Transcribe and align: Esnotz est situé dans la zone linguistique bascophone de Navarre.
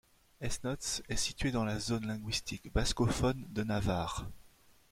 Esnotz 0.41 1.03
est 1.09 1.15
situé 1.15 1.51
dans 1.51 1.63
la 1.63 1.79
zone 1.79 2.07
linguistique 2.07 2.73
bascophone 2.73 3.45
de 3.51 3.61
Navarre. 3.63 4.27